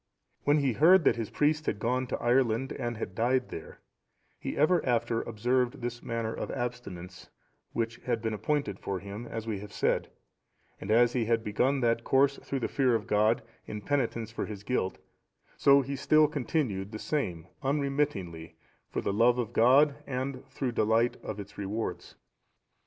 When 0.45 0.57
he 0.57 0.73
heard 0.73 1.03
that 1.03 1.15
his 1.15 1.29
priest 1.29 1.67
had 1.67 1.77
gone 1.77 2.07
to 2.07 2.19
Ireland, 2.19 2.71
and 2.73 2.97
had 2.97 3.13
died 3.13 3.49
there, 3.49 3.81
he 4.39 4.57
ever 4.57 4.83
after 4.83 5.21
observed 5.21 5.79
this 5.81 6.01
manner 6.01 6.33
of 6.33 6.49
abstinence, 6.49 7.29
which 7.73 7.97
had 7.97 8.19
been 8.19 8.33
appointed 8.33 8.79
for 8.79 8.97
him 8.97 9.27
as 9.27 9.45
we 9.45 9.59
have 9.59 9.71
said; 9.71 10.09
and 10.79 10.89
as 10.89 11.13
he 11.13 11.25
had 11.25 11.43
begun 11.43 11.81
that 11.81 12.03
course 12.03 12.39
through 12.39 12.61
the 12.61 12.67
fear 12.67 12.95
of 12.95 13.05
God, 13.05 13.43
in 13.67 13.79
penitence 13.79 14.31
for 14.31 14.47
his 14.47 14.63
guilt, 14.63 14.97
so 15.55 15.81
he 15.81 15.95
still 15.95 16.27
continued 16.27 16.91
the 16.93 16.97
same 16.97 17.45
unremittingly 17.61 18.55
for 18.89 19.01
the 19.01 19.13
love 19.13 19.37
of 19.37 19.53
God, 19.53 19.97
and 20.07 20.43
through 20.49 20.71
delight 20.71 21.15
in 21.23 21.39
its 21.39 21.59
rewards. 21.59 22.15